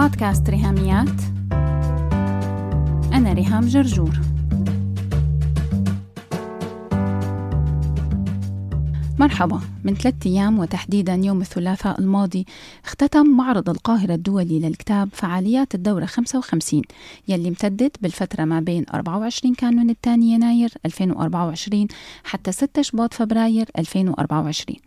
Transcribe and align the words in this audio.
بودكاست 0.00 0.50
ريهاميات. 0.50 1.20
أنا 3.12 3.32
ريهام 3.32 3.66
جرجور. 3.66 4.29
مرحبا. 9.20 9.60
من 9.84 9.94
ثلاثة 9.94 10.30
أيام 10.30 10.58
وتحديدا 10.58 11.14
يوم 11.14 11.40
الثلاثاء 11.40 12.00
الماضي 12.00 12.46
اختتم 12.84 13.26
معرض 13.26 13.70
القاهرة 13.70 14.14
الدولي 14.14 14.60
للكتاب 14.60 15.08
فعاليات 15.12 15.74
الدورة 15.74 16.04
55 16.04 16.82
يلي 17.28 17.48
امتدت 17.48 17.96
بالفترة 18.02 18.44
ما 18.44 18.60
بين 18.60 18.84
24 18.94 19.54
كانون 19.54 19.90
الثاني 19.90 20.32
يناير 20.32 20.72
2024 20.86 21.86
حتى 22.24 22.52
6 22.52 22.82
شباط 22.82 23.14
فبراير 23.14 23.68
2024 23.78 24.78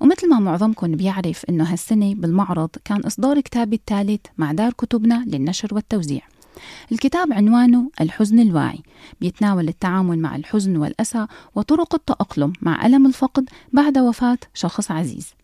ومثل 0.00 0.30
ما 0.30 0.38
معظمكم 0.38 0.92
بيعرف 0.92 1.44
إنه 1.48 1.64
هالسنة 1.64 2.14
بالمعرض 2.14 2.70
كان 2.84 3.00
إصدار 3.00 3.40
كتابي 3.40 3.76
الثالث 3.76 4.20
مع 4.38 4.52
دار 4.52 4.72
كتبنا 4.72 5.24
للنشر 5.26 5.74
والتوزيع. 5.74 6.22
الكتاب 6.92 7.32
عنوانه 7.32 7.90
الحزن 8.00 8.38
الواعي 8.38 8.82
بيتناول 9.20 9.68
التعامل 9.68 10.18
مع 10.18 10.36
الحزن 10.36 10.76
والأسى 10.76 11.26
وطرق 11.54 11.94
التأقلم 11.94 12.52
مع 12.62 12.86
ألم 12.86 13.06
الفقد 13.06 13.48
بعد 13.72 13.98
وفاة 13.98 14.38
شخص 14.54 14.90
عزيز. 14.90 15.34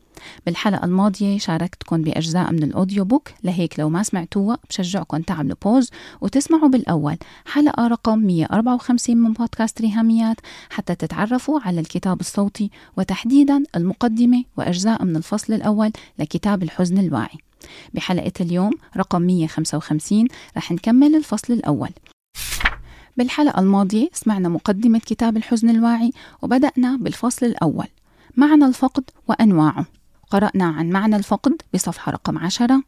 بالحلقة 0.47 0.85
الماضية 0.85 1.39
شاركتكم 1.39 2.03
بأجزاء 2.03 2.53
من 2.53 2.63
ال 2.63 2.70
audio 2.70 3.05
book 3.05 3.29
لهيك 3.45 3.81
لو 3.81 3.89
ما 3.89 4.03
سمعتوها 4.03 4.59
بشجعكم 4.69 5.23
تعملوا 5.23 5.57
pause 5.65 5.91
وتسمعوا 6.21 6.69
بالأول. 6.69 7.17
حلقة 7.47 7.87
رقم 7.87 8.19
154 8.19 9.17
من 9.17 9.33
بودكاست 9.33 9.81
ريهاميات 9.81 10.37
حتى 10.71 10.95
تتعرفوا 10.95 11.61
على 11.61 11.81
الكتاب 11.81 12.21
الصوتي 12.21 12.71
وتحديدا 12.97 13.63
المقدمة 13.77 14.45
وأجزاء 14.57 15.05
من 15.05 15.17
الفصل 15.17 15.53
الأول 15.53 15.91
لكتاب 16.19 16.63
الحزن 16.63 16.99
الواعي. 16.99 17.48
بحلقة 17.95 18.33
اليوم 18.41 18.73
رقم 18.97 19.23
155 19.23 20.29
رح 20.57 20.73
نكمل 20.73 21.17
الفصل 21.17 21.53
الأول. 21.53 21.91
بالحلقة 23.17 23.61
الماضية 23.61 24.09
سمعنا 24.13 24.49
مقدمة 24.49 24.99
كتاب 24.99 25.37
الحزن 25.37 25.71
الواعي 25.71 26.13
وبدأنا 26.43 26.97
بالفصل 26.97 27.47
الأول 27.47 27.87
معنى 28.37 28.65
الفقد 28.65 29.05
وأنواعه. 29.29 29.87
قرأنا 30.31 30.65
عن 30.65 30.91
معنى 30.91 31.17
الفقد 31.17 31.63
بصفحة 31.75 32.13
رقم 32.13 32.39
عشرة 32.39 32.83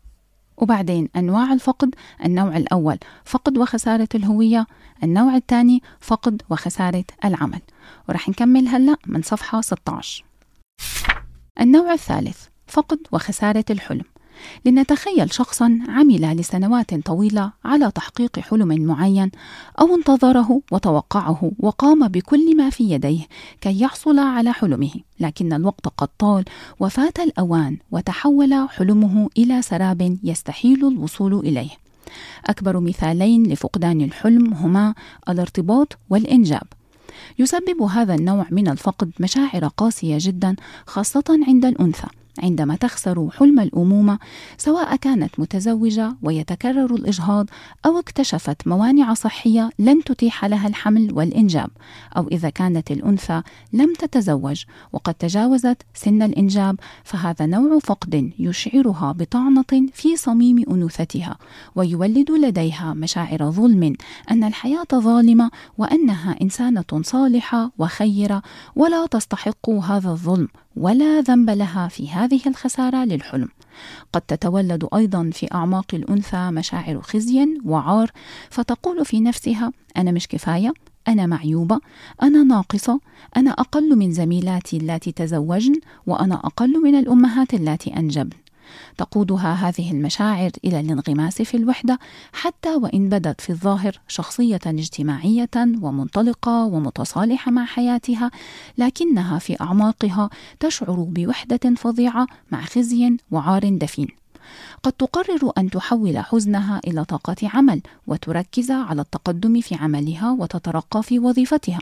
وبعدين 0.56 1.09
أنواع 1.16 1.53
الفقد 1.53 1.94
النوع 2.25 2.56
الأول 2.56 2.98
فقد 3.25 3.59
وخسارة 3.59 4.09
الهوية 4.14 4.66
النوع 5.03 5.37
الثاني 5.37 5.83
فقد 6.00 6.42
وخسارة 6.50 7.05
العمل. 7.25 7.61
ورح 8.09 8.28
نكمل 8.28 8.69
هلأ 8.69 8.97
من 9.06 9.22
صفحة 9.22 9.61
16 9.61 10.25
النوع 11.61 11.92
الثالث 11.92 12.47
فقد 12.66 12.98
وخسارة 13.12 13.64
الحلم. 13.70 14.05
لنتخيل 14.64 15.33
شخصا 15.33 15.78
عمل 15.88 16.36
لسنوات 16.36 16.94
طويلة 16.94 17.52
على 17.64 17.91
تحقيق 17.94 18.38
حلم 18.38 18.86
معين 18.86 19.30
أو 19.80 19.94
انتظره 19.94 20.60
وتوقعه 20.72 21.52
وقام 21.58 22.08
بكل 22.08 22.56
ما 22.56 22.70
في 22.70 22.91
يديه 22.91 23.27
كي 23.60 23.80
يحصل 23.80 24.19
على 24.19 24.52
حلمه. 24.52 24.91
لكن 25.20 25.52
الوقت 25.52 25.88
قد 25.88 26.08
طال 26.19 26.44
وفات 26.80 27.20
الأوان 27.20 27.77
وتحول 27.91 28.69
حلمه 28.69 29.28
إلى 29.38 29.62
سراب 29.62 30.19
يستحيل 30.22 30.88
الوصول 30.88 31.34
إليه. 31.34 31.70
أكبر 32.47 32.80
مثالين 32.80 33.42
لفقدان 33.42 34.00
الحلم 34.00 34.54
هما 34.54 34.94
الارتباط 35.28 35.98
والإنجاب. 36.10 36.66
يسبب 37.38 37.82
هذا 37.82 38.14
النوع 38.14 38.47
من 38.50 38.69
الفقد 38.69 39.10
مشاعر 39.20 39.66
قاسية 39.66 40.16
جدا 40.20 40.56
خاصة 40.86 41.41
عند 41.48 41.64
الأنثى. 41.64 42.06
عندما 42.42 42.77
تخسر 42.77 43.30
حلم 43.30 43.60
الأمومة 43.60 44.19
سواء 44.58 44.96
كانت 44.96 45.41
متزوجة 45.41 46.16
ويتكرر 46.22 46.94
الإجهاض 46.94 47.47
أو 47.86 47.98
اكتشفت 47.98 48.69
موانع 48.69 49.14
صحية 49.14 49.70
لن 49.78 50.05
تتيح 50.05 50.44
لها 50.44 50.69
الحمل 50.69 51.12
والإنجاب 51.12 51.70
أو 52.16 52.28
إذا 52.28 52.50
كانت 52.50 52.91
الأنثى 52.91 53.42
لم 53.72 53.94
تتزوج 53.94 54.65
وقد 54.92 55.15
تجاوزت 55.15 55.82
سن 55.94 56.22
الإنجاب 56.22 56.81
فهذا 57.04 57.47
نوع 57.47 57.78
فقد 57.78 58.32
يشعرها 58.38 59.12
بطعنة 59.12 59.88
في 59.92 60.16
صميم 60.16 60.65
أنوثتها 60.70 61.38
ويولد 61.75 62.31
لديها 62.31 62.94
مشاعر 62.94 63.50
ظلم 63.50 63.97
أن 64.31 64.44
الحياة 64.44 64.86
ظالمة 64.94 65.50
وأنها 65.78 66.36
إنسانة 66.42 66.84
صالحة 67.03 67.72
وخيرة 67.78 68.42
ولا 68.76 69.06
تستحق 69.06 69.70
هذا 69.70 70.10
الظلم. 70.10 70.48
ولا 70.76 71.20
ذنب 71.20 71.50
لها 71.50 71.88
في 71.88 72.10
هذه 72.10 72.41
الخسارة 72.47 73.04
للحلم. 73.04 73.48
قد 74.12 74.20
تتولد 74.20 74.88
أيضا 74.94 75.31
في 75.32 75.54
أعماق 75.54 75.94
الأنثى 75.94 76.50
مشاعر 76.50 77.00
خزي 77.00 77.47
وعار 77.64 78.10
فتقول 78.50 79.04
في 79.04 79.20
نفسها 79.20 79.72
أنا 79.97 80.12
مش 80.12 80.28
كفاية 80.28 80.72
أنا 81.09 81.26
معيوبة 81.26 81.80
أنا 82.22 82.42
ناقصة 82.42 83.00
أنا 83.36 83.50
أقل 83.50 83.97
من 83.97 84.12
زميلاتي 84.12 84.76
اللاتي 84.76 85.12
تزوجن 85.12 85.75
وأنا 86.06 86.34
أقل 86.34 86.82
من 86.82 86.94
الأمهات 86.98 87.54
اللاتي 87.54 87.97
أنجبن. 87.97 88.36
تقودها 88.97 89.54
هذه 89.54 89.91
المشاعر 89.91 90.50
إلى 90.64 90.81
الانغماس 90.81 91.42
في 91.42 91.56
الوحدة 91.56 91.98
حتى 92.32 92.75
وإن 92.75 93.08
بدت 93.08 93.41
في 93.41 93.50
الظاهر 93.50 94.00
شخصية 94.08 94.60
اجتماعية 94.66 95.50
ومنطلقة 95.56 96.64
ومتصالحة 96.64 97.50
مع 97.50 97.64
حياتها 97.64 98.30
لكنها 98.78 99.38
في 99.38 99.60
أعماقها 99.60 100.30
تشعر 100.60 101.06
بوحدة 101.09 101.75
فظيعة 101.76 102.26
مع 102.53 102.60
خزي 102.64 103.16
وعار 103.30 103.69
دفين. 103.69 104.19
قد 104.83 104.93
تقرر 104.93 105.53
أن 105.59 105.71
تحول 105.71 106.19
حزنها 106.19 106.81
إلى 106.87 107.05
طاقة 107.05 107.37
عمل 107.55 107.81
وتركز 108.06 108.71
على 108.71 109.03
التقدم 109.03 109.61
في 109.61 109.75
عملها 109.75 110.31
وتترقى 110.31 111.03
في 111.03 111.19
وظيفتها 111.19 111.78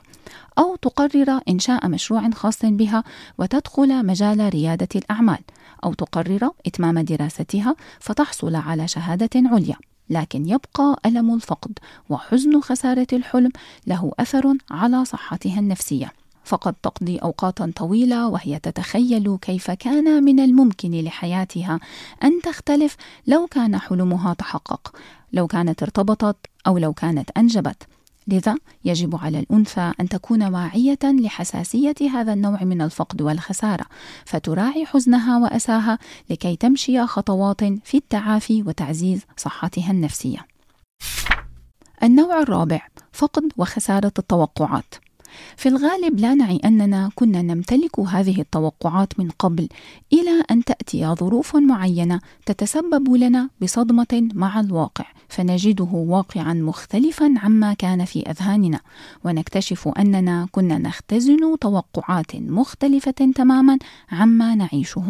أو 0.59 0.77
تقرر 0.77 1.41
إنشاء 1.49 1.89
مشروع 1.89 2.31
خاص 2.31 2.59
بها 2.65 3.05
وتدخل 3.39 4.07
مجال 4.07 4.49
ريادة 4.49 4.89
الأعمال 4.97 5.39
أو 5.85 5.95
تقرر 5.95 6.51
إتمام 6.67 6.99
دراستها 6.99 7.77
فتحصل 8.01 8.55
على 8.55 8.89
شهادة 8.89 9.31
عليا. 9.37 9.77
لكن 10.11 10.49
يبقى 10.49 11.01
ألم 11.07 11.35
الفقد 11.35 11.79
وحزن 12.09 12.61
خسارة 12.61 13.07
الحلم 13.13 13.51
له 13.87 14.13
أثر 14.19 14.55
على 14.71 15.05
صحتها 15.05 15.59
النفسية. 15.59 16.13
فقد 16.49 16.75
تقضي 16.75 17.17
أوقاتا 17.17 17.73
طويلة 17.77 18.29
وهي 18.29 18.59
تتخيل 18.59 19.39
كيف 19.43 19.71
كان 19.71 20.25
من 20.25 20.41
الممكن 20.41 20.91
لحياتها 20.91 21.81
أن 22.25 22.43
تختلف 22.43 22.97
لو 23.27 23.47
كان 23.47 23.79
حلمها 23.79 24.35
تحقق 24.35 24.97
لو 25.33 25.47
كانت 25.47 25.83
ارتبطت 25.83 26.37
أو 26.67 26.79
لو 26.79 26.93
كانت 26.93 27.31
أنجبت. 27.37 27.83
لذا 28.29 28.57
يجب 28.85 29.17
على 29.17 29.39
الأنثى 29.39 29.93
أن 30.01 30.09
تكون 30.09 30.43
واعية 30.43 30.99
لحساسية 31.05 31.95
هذا 32.13 32.33
النوع 32.33 32.65
من 32.65 32.83
الفقد 32.83 33.23
والخسارة 33.23 33.85
فتراعي 34.25 34.87
حزنها 34.87 35.39
وأساها 35.39 35.99
لكي 36.31 36.57
تمشي 36.57 37.07
خطوات 37.07 37.65
في 37.65 37.97
التعافي 37.97 38.63
وتعزيز 38.63 39.23
صحتها 39.37 39.91
النفسية. 39.91 40.47
النوع 42.03 42.43
الرابع 42.43 42.81
فقد 43.13 43.53
وخسارة 43.57 44.13
التوقعات. 44.19 44.95
في 45.57 45.69
الغالب 45.69 46.21
لا 46.21 46.35
نعي 46.35 46.61
أننا 46.65 47.11
كنا 47.15 47.43
نمتلك 47.43 48.01
هذه 48.01 48.41
التوقعات 48.41 49.21
من 49.21 49.31
قبل 49.31 49.69
إلى 50.13 50.43
أن 50.51 50.65
تأتي 50.65 51.07
ظروف 51.15 51.57
معينة 51.57 52.21
تتسبب 52.47 53.11
لنا 53.11 53.51
بصدمة 53.63 54.29
مع 54.35 54.61
الواقع 54.61 55.05
فنجده 55.29 55.89
واقعا 55.93 56.55
مختلفا 56.55 57.35
عما 57.37 57.75
كان 57.75 58.05
في 58.05 58.31
أذهاننا 58.31 58.81
ونكتشف 59.25 59.89
أننا 59.89 60.49
كنا 60.53 60.79
نختزن 60.79 61.59
توقعات 61.61 62.37
مختلفة 62.37 63.33
تماما 63.35 63.79
عما 64.13 64.55
نعيشه. 64.55 65.05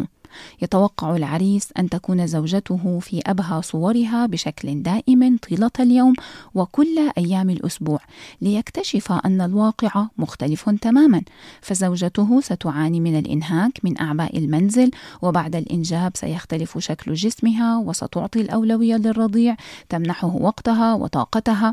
يتوقع 0.61 1.15
العريس 1.15 1.69
أن 1.79 1.89
تكون 1.89 2.27
زوجته 2.27 2.99
في 2.99 3.21
أبهى 3.25 3.61
صورها 3.61 4.25
بشكل 4.25 4.83
دائم 4.83 5.37
طيلة 5.37 5.71
اليوم 5.79 6.13
وكل 6.55 7.11
أيام 7.17 7.49
الأسبوع 7.49 7.99
ليكتشف 8.41 9.11
أن 9.11 9.41
الواقع 9.41 10.07
مختلف 10.17 10.69
تماما. 10.69 11.21
فزوجته 11.61 12.41
ستعاني 12.41 12.99
من 12.99 13.19
الإنهاك 13.19 13.79
من 13.83 14.01
أعباء 14.01 14.37
المنزل 14.37 14.91
وبعد 15.21 15.55
الإنجاب 15.55 16.11
سيختلف 16.15 16.77
شكل 16.77 17.13
جسمها 17.13 17.77
وستعطي 17.77 18.41
الأولوية 18.41 18.95
للرضيع 18.95 19.55
تمنحه 19.89 20.35
وقتها 20.35 20.93
وطاقتها. 20.93 21.71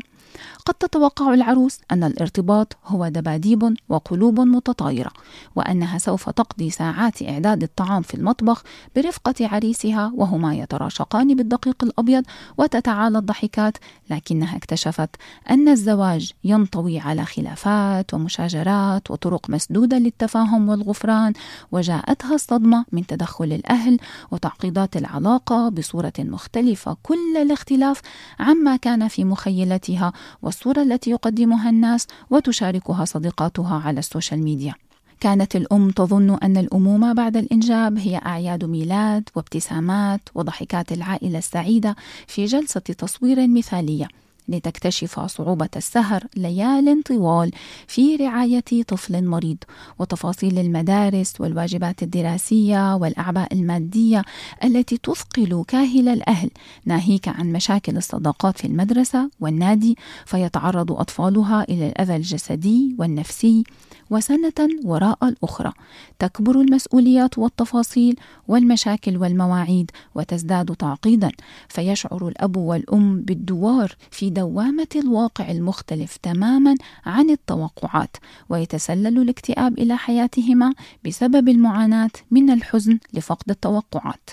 قد 0.65 0.73
تتوقع 0.73 1.33
العروس 1.33 1.79
أن 1.91 2.03
الارتباط 2.03 2.77
هو 2.85 3.07
دباديب 3.07 3.73
وقلوب 3.89 4.39
متطايرة 4.39 5.11
وأنها 5.55 5.97
سوف 5.97 6.29
تقضي 6.29 6.69
ساعات 6.69 7.23
إعداد 7.23 7.63
الطعام 7.63 8.01
في 8.01 8.13
المطبخ 8.13 8.63
برفقة 8.95 9.35
عريسها 9.39 10.11
وهما 10.15 10.55
يتراشقان 10.55 11.35
بالدقيق 11.35 11.83
الأبيض 11.83 12.23
وتتعالى 12.57 13.17
الضحكات 13.17 13.77
لكنها 14.09 14.57
اكتشفت 14.57 15.09
أن 15.49 15.69
الزواج 15.69 16.31
ينطوي 16.43 16.99
على 16.99 17.25
خلافات 17.25 18.13
ومشاجرات 18.13 19.11
وطرق 19.11 19.49
مسدودة 19.49 19.97
للتفاهم 19.97 20.69
والغفران 20.69 21.33
وجاءتها 21.71 22.35
الصدمة 22.35 22.85
من 22.91 23.07
تدخل 23.07 23.45
الأهل 23.45 23.97
وتعقيدات 24.31 24.97
العلاقة 24.97 25.69
بصورة 25.69 26.13
مختلفة 26.19 26.97
كل 27.03 27.37
الاختلاف 27.37 28.01
عما 28.39 28.75
كان 28.75 29.07
في 29.07 29.23
مخيلتها 29.23 30.13
والصورة 30.41 30.81
التي 30.81 31.09
يقدمها 31.09 31.69
الناس 31.69 32.07
وتشاركها 32.29 33.05
صديقاتها 33.05 33.81
على 33.85 33.99
ال 33.99 34.05
social 34.05 34.43
media. 34.43 34.73
كانت 35.19 35.55
الأم 35.55 35.89
تظن 35.89 36.37
أن 36.43 36.57
الأمومة 36.57 37.13
بعد 37.13 37.37
الإنجاب 37.37 37.97
هي 37.97 38.17
أعياد 38.25 38.65
ميلاد 38.65 39.29
وابتسامات 39.35 40.21
وضحكات 40.35 40.91
العائلة 40.91 41.37
السعيدة 41.37 41.95
في 42.27 42.45
جلسة 42.45 42.79
تصوير 42.79 43.47
مثالية. 43.47 44.07
لتكتشف 44.49 45.19
صعوبة 45.19 45.69
السهر 45.75 46.23
ليال 46.37 47.03
طوال 47.03 47.51
في 47.87 48.15
رعاية 48.15 48.83
طفل 48.87 49.25
مريض. 49.25 49.57
وتفاصيل 49.99 50.59
المدارس 50.59 51.41
والواجبات 51.41 52.03
الدراسية 52.03 52.95
والأعباء 52.95 53.53
المادية 53.53 54.23
التي 54.63 54.97
تثقل 54.97 55.63
كاهل 55.67 56.09
الأهل 56.09 56.49
ناهيك 56.85 57.27
عن 57.27 57.51
مشاكل 57.51 57.97
الصداقات 57.97 58.57
في 58.57 58.67
المدرسة 58.67 59.29
والنادي 59.39 59.97
فيتعرض 60.25 60.91
أطفالها 60.91 61.63
إلى 61.63 61.87
الأذى 61.87 62.15
الجسدي 62.15 62.95
والنفسي 62.99 63.63
وسنة 64.09 64.69
وراء 64.85 65.17
الأخرى. 65.23 65.71
تكبر 66.19 66.61
المسؤوليات 66.61 67.37
والتفاصيل 67.37 68.15
والمشاكل 68.47 69.17
والمواعيد 69.17 69.91
وتزداد 70.15 70.75
تعقيدا. 70.75 71.31
فيشعر 71.69 72.27
الأب 72.27 72.57
والأم 72.57 73.21
بالدوار 73.21 73.95
في 74.11 74.29
دوامة 74.37 74.87
الواقع 74.95 75.51
المختلف 75.51 76.17
تماما 76.17 76.75
عن 77.05 77.29
التوقعات 77.29 78.17
ويتسلل 78.49 79.21
الاكتئاب 79.21 79.79
إلى 79.79 79.97
حياتهما 79.97 80.73
بسبب 81.05 81.49
المعاناة 81.49 82.09
من 82.31 82.49
الحزن 82.49 82.99
لفقد 83.13 83.49
التوقعات. 83.49 84.29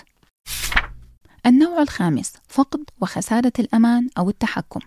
النوع 1.45 1.81
الخامس 1.81 2.33
فقد 2.47 2.83
وخسارة 3.01 3.53
الأمان 3.59 4.09
أو 4.17 4.29
التحكم. 4.29 4.79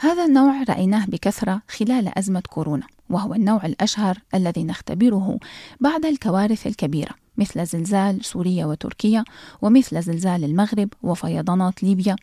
هذا 0.00 0.24
النوع 0.24 0.62
رأيناه 0.62 1.06
بكثرة 1.06 1.62
خلال 1.68 2.18
أزمة 2.18 2.42
كورونا 2.48 2.86
وهو 3.10 3.34
النوع 3.34 3.66
الأشهر 3.66 4.18
الذي 4.34 4.64
نختبره 4.64 5.38
بعد 5.80 6.06
الكوارث 6.06 6.66
الكبيرة 6.66 7.10
مثل 7.38 7.66
زلزال 7.66 8.24
سوريا 8.24 8.66
وتركيا 8.66 9.24
ومثل 9.62 10.02
زلزال 10.02 10.44
المغرب 10.44 10.88
وفيضانات 11.02 11.82
ليبيا. 11.82 12.16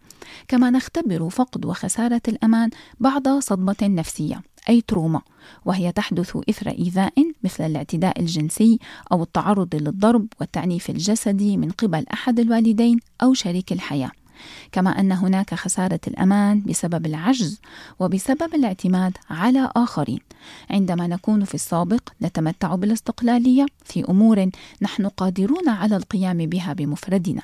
كما 0.47 0.69
نختبر 0.69 1.29
فقد 1.29 1.65
وخسارة 1.65 2.21
الأمان 2.27 2.69
بعد 2.99 3.27
صدمة 3.27 3.75
نفسية 3.81 4.41
أي 4.69 4.81
تروما 4.81 5.21
وهي 5.65 5.91
تحدث 5.91 6.37
إثر 6.49 6.69
إيذاء 6.69 7.13
مثل 7.43 7.65
الاعتداء 7.65 8.19
الجنسي 8.19 8.79
أو 9.11 9.23
التعرض 9.23 9.75
للضرب 9.75 10.27
والتعنيف 10.39 10.89
الجسدي 10.89 11.57
من 11.57 11.71
قبل 11.71 12.05
أحد 12.13 12.39
الوالدين 12.39 12.99
أو 13.23 13.33
شريك 13.33 13.71
الحياة. 13.71 14.11
كما 14.71 14.99
أن 14.99 15.11
هناك 15.11 15.55
خسارة 15.55 15.99
الأمان 16.07 16.61
بسبب 16.61 17.05
العجز 17.05 17.61
وبسبب 17.99 18.55
الاعتماد 18.55 19.17
على 19.29 19.71
آخرين. 19.75 20.19
عندما 20.69 21.07
نكون 21.07 21.43
في 21.43 21.55
السابق 21.55 22.09
نتمتع 22.21 22.75
بالاستقلالية 22.75 23.65
في 23.85 24.09
أمور 24.09 24.49
نحن 24.81 25.07
قادرون 25.07 25.69
على 25.69 25.95
القيام 25.95 26.37
بها 26.37 26.73
بمفردنا. 26.73 27.41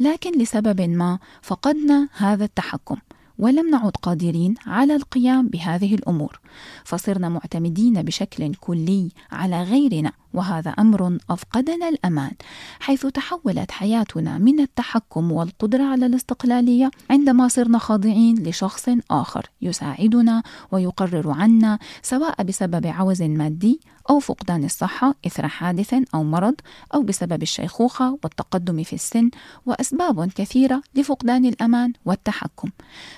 لكن 0.00 0.38
لسبب 0.38 0.80
ما 0.80 1.18
فقدنا 1.42 2.08
هذا 2.16 2.44
التحكم. 2.44 2.96
ولم 3.38 3.70
نعد 3.70 3.92
قادرين 4.02 4.54
على 4.66 4.96
القيام 4.96 5.48
بهذه 5.48 5.94
الأمور 5.94 6.40
فصرنا 6.84 7.28
معتمدين 7.28 8.02
بشكل 8.02 8.54
كلي 8.54 9.08
على 9.32 9.62
غيرنا 9.62 10.12
وهذا 10.34 10.70
أمر 10.70 11.18
أفقدنا 11.30 11.88
الأمان 11.88 12.32
حيث 12.80 13.06
تحولت 13.06 13.70
حياتنا 13.70 14.38
من 14.38 14.60
التحكم 14.60 15.32
والقدرة 15.32 15.82
على 15.84 16.06
الاستقلالية 16.06 16.90
عندما 17.10 17.48
صرنا 17.48 17.78
خاضعين 17.78 18.42
لشخص 18.42 18.88
آخر 19.10 19.46
يساعدنا 19.62 20.42
ويقرر 20.72 21.30
عنا 21.30 21.78
سواء 22.02 22.42
بسبب 22.42 22.86
عوز 22.86 23.22
مادي 23.22 23.80
أو 24.10 24.18
فقدان 24.18 24.64
الصحة 24.64 25.14
إثر 25.26 25.48
حادث 25.48 25.94
أو 26.14 26.24
مرض 26.24 26.54
أو 26.94 27.02
بسبب 27.02 27.42
الشيخوخة 27.42 28.18
والتقدم 28.24 28.82
في 28.82 28.92
السن 28.92 29.30
وأسباب 29.66 30.28
كثيرة 30.32 30.82
لفقدان 30.94 31.44
الأمان 31.44 31.92
والتحكم. 32.04 32.70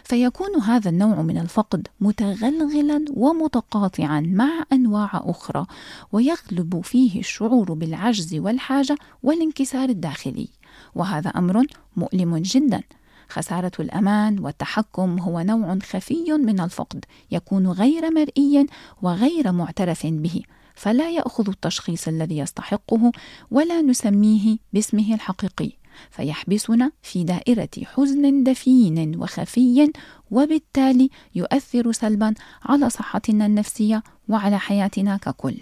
فيكون 0.04 0.60
هذا 0.62 0.90
النوع 0.90 1.22
من 1.22 1.38
الفقد 1.38 1.88
متغلغلا 2.00 3.04
ومتقاطعا 3.10 4.20
مع 4.20 4.64
أنواع 4.72 5.10
أخرى 5.14 5.66
ويغلب 6.12 6.80
فيه 6.84 7.20
الشعور 7.20 7.72
بالعجز 7.72 8.34
والحاجة 8.34 8.96
والانكسار 9.22 9.88
الداخلي. 9.88 10.48
وهذا 10.94 11.30
أمر 11.30 11.66
مؤلم 11.96 12.36
جدا. 12.36 12.82
خسارة 13.28 13.72
الأمان 13.80 14.38
والتحكم 14.38 15.18
هو 15.18 15.40
نوع 15.40 15.78
خفي 15.78 16.32
من 16.32 16.60
الفقد 16.60 17.04
يكون 17.30 17.66
غير 17.68 18.10
مرئي 18.10 18.66
وغير 19.02 19.52
معترف 19.52 20.06
به. 20.06 20.42
فلا 20.74 21.10
يأخذ 21.10 21.48
التشخيص 21.48 22.08
الذي 22.08 22.38
يستحقه 22.38 23.12
ولا 23.50 23.82
نسميه 23.82 24.56
باسمه 24.72 25.14
الحقيقي 25.14 25.72
فيحبسنا 26.10 26.92
في 27.02 27.24
دائرة 27.24 27.68
حزن 27.84 28.42
دفين 28.44 29.16
وخفي 29.22 29.92
وبالتالي 30.30 31.10
يؤثر 31.34 31.92
سلبا 31.92 32.34
على 32.64 32.90
صحتنا 32.90 33.46
النفسية 33.46 34.02
وعلى 34.28 34.58
حياتنا 34.58 35.16
ككل. 35.16 35.56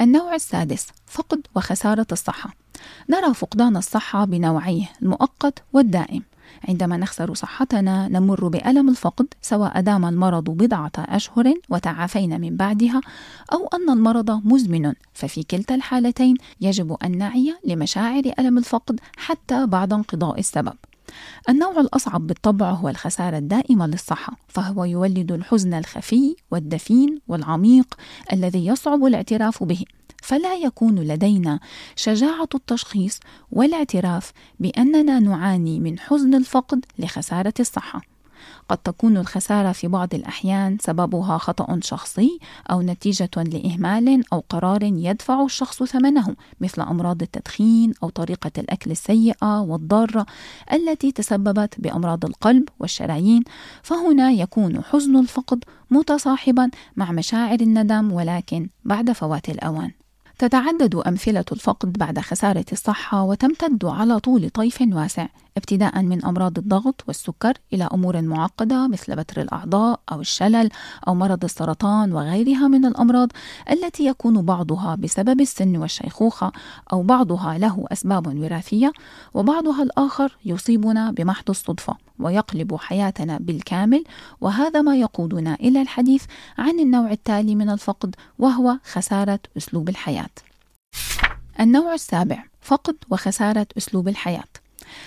النوع 0.00 0.34
السادس 0.34 0.86
فقد 1.06 1.46
وخسارة 1.56 2.06
الصحة. 2.12 2.50
نرى 3.10 3.34
فقدان 3.34 3.76
الصحة 3.76 4.24
بنوعيه 4.24 4.88
المؤقت 5.02 5.62
والدائم. 5.72 6.22
عندما 6.68 6.96
نخسر 6.96 7.34
صحتنا 7.34 8.08
نمر 8.08 8.48
بألم 8.48 8.88
الفقد 8.88 9.26
سواء 9.42 9.80
دام 9.80 10.04
المرض 10.04 10.44
بضعة 10.44 10.92
أشهر 10.98 11.54
وتعافينا 11.68 12.38
من 12.38 12.56
بعدها 12.56 13.00
أو 13.52 13.66
أن 13.66 13.90
المرض 13.90 14.30
مزمن. 14.30 14.92
ففي 15.14 15.42
كلتا 15.42 15.74
الحالتين 15.74 16.36
يجب 16.60 16.96
أن 17.04 17.18
نعي 17.18 17.54
لمشاعر 17.64 18.22
ألم 18.38 18.58
الفقد 18.58 19.00
حتى 19.16 19.66
بعد 19.66 19.92
انقضاء 19.92 20.38
السبب. 20.38 20.74
النوع 21.48 21.80
الأصعب 21.80 22.26
بالطبع 22.26 22.70
هو 22.70 22.88
الخسارة 22.88 23.38
الدائمة 23.38 23.86
للصحة 23.86 24.36
فهو 24.48 24.84
يولد 24.84 25.32
الحزن 25.32 25.74
الخفي 25.74 26.36
والدفين 26.50 27.20
والعميق 27.28 27.94
الذي 28.32 28.66
يصعب 28.66 29.04
الاعتراف 29.04 29.62
به. 29.64 29.84
فلا 30.22 30.54
يكون 30.54 30.98
لدينا 30.98 31.60
شجاعة 31.96 32.48
التشخيص 32.54 33.20
والاعتراف 33.52 34.32
بأننا 34.60 35.20
نعاني 35.20 35.80
من 35.80 35.98
حزن 35.98 36.34
الفقد 36.34 36.84
لخسارة 36.98 37.54
الصحة. 37.60 38.00
قد 38.68 38.78
تكون 38.78 39.16
الخسارة 39.16 39.72
في 39.72 39.88
بعض 39.88 40.14
الأحيان 40.14 40.78
سببها 40.80 41.38
خطأ 41.38 41.80
شخصي 41.82 42.38
أو 42.70 42.82
نتيجة 42.82 43.30
لإهمال 43.36 44.22
أو 44.32 44.44
قرار 44.48 44.82
يدفع 44.82 45.44
الشخص 45.44 45.82
ثمنه 45.82 46.36
مثل 46.60 46.82
أمراض 46.82 47.22
التدخين 47.22 47.94
أو 48.02 48.08
طريقة 48.08 48.50
الأكل 48.58 48.90
السيئة 48.90 49.60
والضارة 49.60 50.26
التي 50.72 51.12
تسببت 51.12 51.80
بأمراض 51.80 52.24
القلب 52.24 52.68
والشرايين. 52.78 53.42
فهنا 53.82 54.30
يكون 54.30 54.82
حزن 54.82 55.16
الفقد 55.16 55.64
متصاحبا 55.90 56.70
مع 56.96 57.12
مشاعر 57.12 57.60
الندم 57.60 58.12
ولكن 58.12 58.68
بعد 58.84 59.12
فوات 59.12 59.48
الأوان. 59.48 59.90
تتعدد 60.40 60.94
أمثلة 60.94 61.44
الفقد 61.52 61.92
بعد 61.92 62.18
خسارة 62.18 62.64
الصحة 62.72 63.22
وتمتد 63.22 63.84
على 63.84 64.18
طول 64.18 64.50
طيف 64.50 64.82
واسع 64.92 65.26
ابتداء 65.56 66.02
من 66.02 66.24
أمراض 66.24 66.58
الضغط 66.58 67.04
والسكر 67.08 67.52
إلى 67.72 67.88
أمور 67.94 68.22
معقدة 68.22 68.88
مثل 68.88 69.16
بتر 69.16 69.42
الأعضاء 69.42 70.00
أو 70.12 70.20
الشلل 70.20 70.70
أو 71.08 71.14
مرض 71.14 71.44
السرطان 71.44 72.12
وغيرها 72.12 72.68
من 72.68 72.84
الأمراض 72.84 73.28
التي 73.70 74.06
يكون 74.06 74.42
بعضها 74.42 74.94
بسبب 74.94 75.40
السن 75.40 75.76
والشيخوخة 75.76 76.52
أو 76.92 77.02
بعضها 77.02 77.58
له 77.58 77.84
أسباب 77.92 78.26
وراثية 78.26 78.92
وبعضها 79.34 79.82
الآخر 79.82 80.36
يصيبنا 80.44 81.10
بمحض 81.10 81.50
الصدفة 81.50 81.96
ويقلب 82.18 82.76
حياتنا 82.76 83.38
بالكامل 83.40 84.04
وهذا 84.40 84.82
ما 84.82 84.96
يقودنا 84.96 85.54
إلى 85.54 85.82
الحديث 85.82 86.24
عن 86.58 86.78
النوع 86.78 87.10
التالي 87.10 87.54
من 87.54 87.70
الفقد 87.70 88.14
وهو 88.38 88.78
خسارة 88.92 89.40
أسلوب 89.56 89.88
الحياة. 89.88 90.29
النوع 91.60 91.94
السابع 91.94 92.44
فقد 92.60 92.96
وخسارة 93.10 93.66
أسلوب 93.78 94.08
الحياة. 94.08 94.44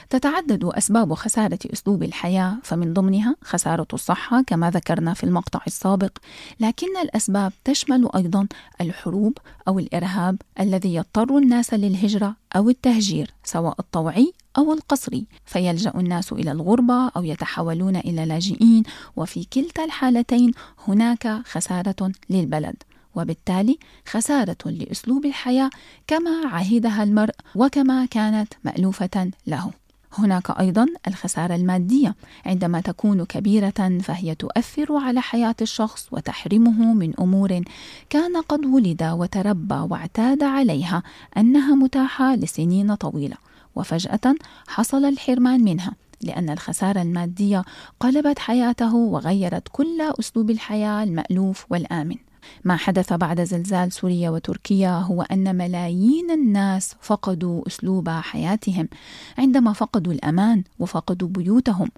تتعدد 0.10 0.66
أسباب 0.66 1.14
خسارة 1.14 1.60
أسلوب 1.74 2.04
الحياة 2.04 2.58
فمن 2.64 2.94
ضمنها 2.94 3.36
خسارة 3.44 3.88
الصحة 3.94 4.42
كما 4.42 4.70
ذكرنا 4.70 5.14
في 5.14 5.24
المقطع 5.24 5.60
السابق 5.68 6.18
لكن 6.60 6.98
الأسباب 6.98 7.54
تشمل 7.64 8.10
أيضا 8.16 8.48
الحروب 8.82 9.38
أو 9.68 9.80
الإرهاب 9.80 10.42
الذي 10.60 10.96
يضطر 10.96 11.38
الناس 11.38 11.74
للهجرة 11.74 12.36
أو 12.56 12.70
التهجير 12.70 13.32
سواء 13.44 13.76
الطوعي 13.80 14.34
أو 14.58 14.74
القصري. 14.74 15.26
فيلجأ 15.46 15.94
الناس 15.96 16.34
إلى 16.34 16.52
الغربة 16.52 17.08
أو 17.08 17.24
يتحولون 17.24 17.96
إلى 17.96 18.26
لاجئين 18.26 18.84
وفي 19.16 19.44
كلتا 19.44 19.86
الحالتين 19.86 20.52
هناك 20.88 21.42
خسارة 21.46 22.12
للبلد. 22.30 22.76
وبالتالي 23.16 23.78
خسارة 24.08 24.58
لأسلوب 24.66 25.26
الحياة 25.26 25.70
كما 26.08 26.48
عهدها 26.48 27.04
المرء 27.04 27.34
وكما 27.56 28.06
كانت 28.06 28.54
مألوفة 28.64 29.32
له. 29.48 29.72
هناك 30.18 30.60
أيضا 30.60 30.86
الخسارة 31.08 31.56
المادية. 31.56 32.16
عندما 32.46 32.82
تكون 32.82 33.26
كبيرة 33.26 34.00
فهي 34.02 34.36
تؤثر 34.36 34.98
على 34.98 35.22
حياة 35.22 35.56
الشخص 35.62 36.08
وتحرمه 36.12 36.94
من 36.94 37.14
أمور 37.20 37.62
كان 38.10 38.38
قد 38.38 38.66
ولد 38.66 39.04
وتربى 39.04 39.76
واعتاد 39.76 40.44
عليها 40.44 41.04
أنها 41.38 41.76
متاحة 41.76 42.36
لسنين 42.36 42.96
طويلة. 42.96 43.38
وفجأة 43.76 44.36
حصل 44.68 45.06
الحرمان 45.06 45.64
منها 45.64 45.94
لأن 46.22 46.50
الخسارة 46.50 47.02
المادية 47.02 47.64
قلبت 48.00 48.40
حياته 48.40 48.96
وغيرت 48.96 49.68
كل 49.72 50.02
أسلوب 50.20 50.50
الحياة 50.50 51.04
المألوف 51.04 51.66
والآمن. 51.70 52.16
ما 52.64 52.76
حدث 52.76 53.14
بعد 53.14 53.42
زلزال 53.44 53.92
سوريا 53.92 54.30
وتركيا 54.30 54.90
هو 54.90 55.22
أن 55.22 55.56
ملايين 55.56 56.32
الناس 56.32 56.96
فقدوا 57.02 57.68
أسلوب 57.68 58.10
حياتهم 58.10 58.90
عندما 59.38 59.74
فقدوا 59.74 60.14
الأمان 60.14 60.64
وفقدوا 60.80 61.28
بيوتهم. 61.28 61.90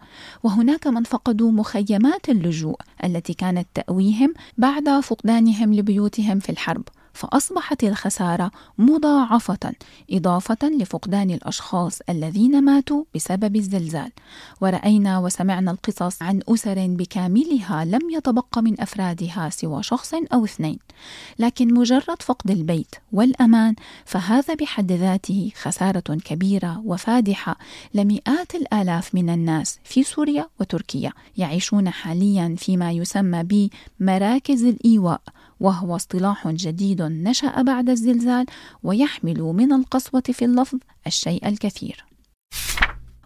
وهناك 0.43 0.87
من 0.87 1.03
فقدوا 1.03 1.51
مخيمات 1.51 2.29
اللجوء 2.29 2.77
التي 3.03 3.33
كانت 3.33 3.67
تأويهم 3.73 4.33
بعد 4.57 4.89
فقدانهم 4.99 5.73
لبيوتهم 5.73 6.39
في 6.39 6.49
الحرب. 6.49 6.83
فأصبحت 7.15 7.83
الخسارة 7.83 8.51
مضاعفة 8.77 9.73
إضافة 10.11 10.69
لفقدان 10.69 11.31
الأشخاص 11.31 11.99
الذين 12.09 12.63
ماتوا 12.63 13.03
بسبب 13.15 13.55
الزلزال. 13.55 14.11
ورأينا 14.61 15.19
وسمعنا 15.19 15.71
القصص 15.71 16.21
عن 16.21 16.41
أسر 16.49 16.87
بكاملها 16.87 17.85
لم 17.85 18.09
يتبق 18.09 18.59
من 18.59 18.81
أفرادها 18.81 19.49
سوى 19.49 19.83
شخص 19.83 20.13
أو 20.33 20.45
اثنين. 20.45 20.79
لكن 21.39 21.73
مجرد 21.73 22.21
فقد 22.21 22.51
البيت 22.51 22.95
والأمان 23.11 23.75
فهذا 24.05 24.53
بحد 24.53 24.91
ذاته 24.91 25.51
خسارة 25.61 25.99
كبيرة 25.99 26.81
وفادحة 26.85 27.57
لمئات 27.93 28.55
الآلاف 28.55 29.15
من 29.15 29.29
الناس 29.29 29.79
في 29.83 30.03
سوريا 30.03 30.47
وتركيا 30.59 31.11
يعيشون 31.37 31.89
حاليا 31.89 32.55
فيما 32.57 32.91
يسمى 32.91 33.69
بمراكز 33.99 34.63
الإيواء. 34.63 35.21
وهو 35.59 35.95
اصطلاح 35.95 36.47
جديد 36.47 37.01
نشأ 37.01 37.61
بعد 37.61 37.89
الزلزال 37.89 38.45
ويحمل 38.83 39.41
من 39.41 39.73
القسوة 39.73 40.23
في 40.31 40.45
اللفظ 40.45 40.77
الشيء 41.07 41.47
الكثير. 41.47 42.05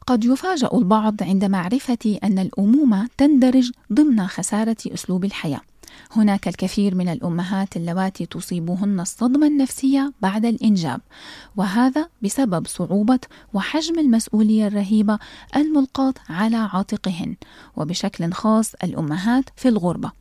قد 0.07 0.25
يفاجأ 0.25 0.69
البعض 0.73 1.23
عند 1.23 1.45
معرفة 1.45 2.19
أن 2.23 2.39
الأمومة 2.39 3.07
تندرج 3.17 3.71
ضمن 3.93 4.27
خسارة 4.27 4.77
أسلوب 4.87 5.25
الحياة. 5.25 5.61
هناك 6.11 6.47
الكثير 6.47 6.95
من 6.95 7.07
الأمهات 7.09 7.77
اللواتي 7.77 8.25
تصيبهن 8.25 8.99
الصدمة 8.99 9.47
النفسية 9.47 10.13
بعد 10.21 10.45
الإنجاب 10.45 11.01
وهذا 11.57 12.09
بسبب 12.21 12.67
صعوبة 12.67 13.19
وحجم 13.53 13.99
المسؤولية 13.99 14.67
الرهيبة 14.67 15.19
الملقاة 15.55 16.13
على 16.29 16.57
عاتقهن 16.57 17.35
وبشكل 17.77 18.33
خاص 18.33 18.73
الأمهات 18.83 19.45
في 19.55 19.67
الغربة 19.67 20.11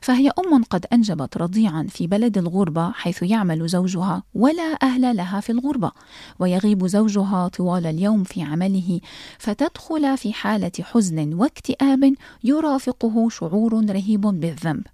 فهي 0.00 0.30
أم 0.38 0.62
قد 0.62 0.86
أنجبت 0.92 1.36
رضيعا 1.36 1.86
في 1.90 2.06
بلد 2.06 2.38
الغربة 2.38 2.90
حيث 2.90 3.22
يعمل 3.22 3.66
زوجها 3.68 4.22
ولا 4.34 4.78
أهل 4.82 5.16
لها 5.16 5.40
في 5.40 5.52
الغربة 5.52 5.92
ويغيب 6.38 6.86
زوجها 6.86 7.48
طوال 7.48 7.86
اليوم 7.86 8.24
في 8.24 8.42
عمله 8.42 9.00
فتدخل 9.38 10.18
في 10.18 10.32
حالة 10.32 10.72
حزن 10.80 11.34
واكتئاب 11.34 12.14
يرافقه 12.44 13.28
شعور 13.28 13.90
رهيب 13.90 14.20
بالذنب. 14.20 14.86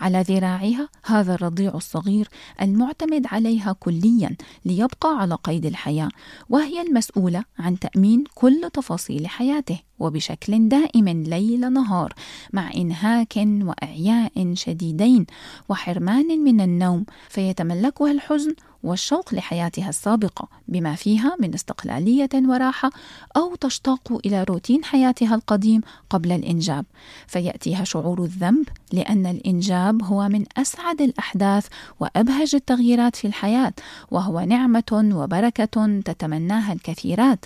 على 0.00 0.22
ذراعها 0.22 0.88
هذا 1.04 1.34
الرضيع 1.34 1.74
الصغير 1.74 2.28
المعتمد 2.62 3.26
عليها 3.26 3.72
كليا 3.72 4.36
ليبقى 4.64 5.18
على 5.20 5.34
قيد 5.34 5.66
الحياة 5.66 6.08
وهي 6.48 6.82
المسؤولة 6.82 7.44
عن 7.58 7.78
تأمين 7.78 8.24
كل 8.34 8.70
تفاصيل 8.72 9.26
حياته 9.26 9.78
وبشكل 9.98 10.68
دائم 10.68 11.08
ليل 11.08 11.72
نهار 11.72 12.14
مع 12.52 12.70
إنهاك 12.74 13.34
وإعياء 13.36 14.54
شديدين 14.54 15.26
وحرمان 15.68 16.44
من 16.44 16.60
النوم 16.60 17.04
فيتملكها 17.28 18.10
الحزن 18.10 18.54
والشوق 18.82 19.34
لحياتها 19.34 19.88
السابقة 19.88 20.48
بما 20.68 20.94
فيها 20.94 21.36
من 21.40 21.54
استقلالية 21.54 22.28
وراحة 22.34 22.90
أو 23.36 23.54
تشتاق 23.54 24.20
إلى 24.26 24.44
روتين 24.44 24.84
حياتها 24.84 25.34
القديم 25.34 25.80
قبل 26.10 26.32
الإنجاب. 26.32 26.84
فيأتيها 27.26 27.84
شعور 27.84 28.22
الذنب 28.22 28.68
لأن 28.92 29.26
الإنجاب 29.26 30.02
هو 30.02 30.28
من 30.28 30.44
أسعد 30.56 31.00
الأحداث 31.00 31.66
وأبهج 32.00 32.54
التغييرات 32.54 33.16
في 33.16 33.26
الحياة 33.26 33.72
وهو 34.10 34.40
نعمة 34.40 35.10
وبركة 35.14 36.00
تتمناها 36.04 36.72
الكثيرات. 36.72 37.44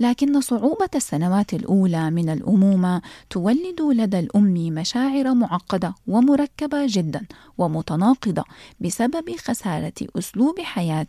لكن 0.00 0.40
صعوبة 0.40 0.88
السنوات 0.94 1.54
الأولى 1.54 2.10
من 2.10 2.28
الأمومة 2.28 3.02
تولد 3.30 3.80
لدى 3.80 4.18
الأم 4.18 4.54
مشاعر 4.54 5.34
معقدة 5.34 5.94
ومركبة 6.06 6.86
جدا 6.86 7.26
ومتناقضة 7.58 8.44
بسبب 8.80 9.36
خسارة 9.36 9.92
أسلوب 10.18 10.60
حياة 10.60 11.06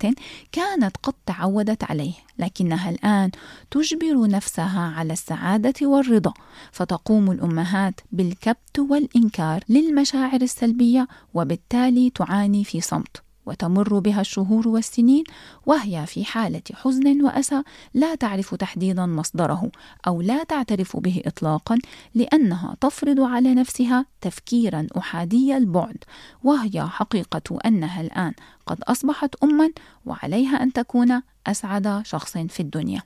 كانت 0.51 0.97
قد 1.03 1.13
تعودت 1.25 1.83
عليه 1.83 2.13
لكنها 2.39 2.89
الآن 2.89 3.31
تجبر 3.71 4.27
نفسها 4.27 4.93
على 4.97 5.13
السعادة 5.13 5.87
والرضا 5.87 6.33
فتقوم 6.71 7.31
الأمهات 7.31 8.01
بالكبت 8.11 8.79
والإنكار 8.79 9.63
للمشاعر 9.69 10.41
السلبية 10.41 11.07
وبالتالي 11.33 12.09
تعاني 12.09 12.63
في 12.63 12.81
صمت. 12.81 13.24
وتمر 13.45 13.99
بها 13.99 14.21
الشهور 14.21 14.67
والسنين 14.67 15.23
وهي 15.65 16.05
في 16.05 16.25
حالة 16.25 16.61
حزن 16.73 17.21
وأسى 17.21 17.63
لا 17.93 18.15
تعرف 18.15 18.55
تحديدا 18.55 19.05
مصدره 19.05 19.71
أو 20.07 20.21
لا 20.21 20.43
تعترف 20.43 20.97
به 20.97 21.21
إطلاقا 21.25 21.79
لأنها 22.15 22.75
تفرض 22.81 23.19
على 23.19 23.53
نفسها 23.53 24.05
تفكيرا 24.21 24.87
أحادي 24.97 25.57
البعد 25.57 25.97
وهي 26.43 26.87
حقيقة 26.87 27.59
أنها 27.65 28.01
الآن 28.01 28.33
قد 28.65 28.83
أصبحت 28.83 29.35
أما 29.43 29.69
وعليها 30.05 30.63
أن 30.63 30.73
تكون 30.73 31.21
أسعد 31.47 32.01
شخص 32.05 32.37
في 32.37 32.59
الدنيا. 32.59 33.01